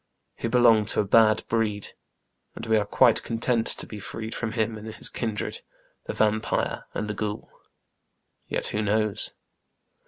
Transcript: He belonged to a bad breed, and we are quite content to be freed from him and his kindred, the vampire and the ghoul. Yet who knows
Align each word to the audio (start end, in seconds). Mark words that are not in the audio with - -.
He 0.33 0.47
belonged 0.47 0.87
to 0.87 1.01
a 1.01 1.05
bad 1.05 1.43
breed, 1.47 1.89
and 2.55 2.65
we 2.65 2.75
are 2.77 2.87
quite 2.87 3.21
content 3.21 3.67
to 3.67 3.85
be 3.85 3.99
freed 3.99 4.33
from 4.33 4.53
him 4.53 4.75
and 4.75 4.95
his 4.95 5.09
kindred, 5.09 5.61
the 6.05 6.13
vampire 6.13 6.87
and 6.95 7.07
the 7.07 7.13
ghoul. 7.13 7.51
Yet 8.47 8.65
who 8.69 8.81
knows 8.81 9.29